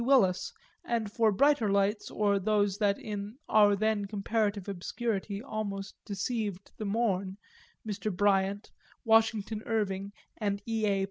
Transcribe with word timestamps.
Willis 0.03 0.51
and, 0.83 1.11
for 1.11 1.31
brighter 1.31 1.69
lights 1.69 2.09
or 2.09 2.39
those 2.39 2.79
that 2.79 2.97
in 2.97 3.37
our 3.47 3.75
then 3.75 4.05
comparative 4.05 4.67
obscurity 4.67 5.39
almost 5.43 5.93
deceived 6.05 6.71
the 6.77 6.85
morn, 6.85 7.37
Mr. 7.87 8.11
Bryant, 8.11 8.71
Washington 9.05 9.61
Irving 9.67 10.11
and 10.37 10.59
E. 10.67 10.87
A. 10.87 10.99